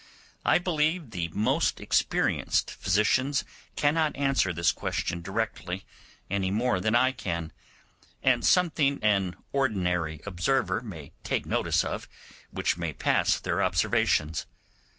I 0.43 0.57
believe 0.57 1.11
the 1.11 1.27
most 1.27 1.79
experienced 1.79 2.71
physicians 2.71 3.43
cannot 3.75 4.15
answer 4.15 4.51
this 4.51 4.71
question 4.71 5.21
directly 5.21 5.85
any 6.27 6.49
more 6.49 6.79
than 6.79 6.95
I 6.95 7.11
can; 7.11 7.51
and 8.23 8.43
something 8.43 8.97
an 9.03 9.35
ordinary 9.53 10.19
observer 10.25 10.81
may 10.81 11.11
take 11.23 11.45
notice 11.45 11.83
of, 11.83 12.09
which 12.49 12.77
may 12.77 12.93
pass 12.93 13.39
their 13.39 13.61
observations. 13.61 14.47